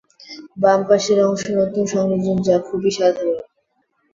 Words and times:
বাম 0.57 0.79
পাশের 0.87 1.19
অংশ 1.27 1.43
নতুন 1.59 1.83
সংযোজন 1.93 2.37
যা 2.47 2.55
খুবই 2.67 2.91
সাধারণ। 2.97 3.37